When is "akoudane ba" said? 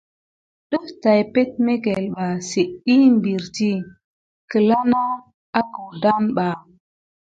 5.59-6.45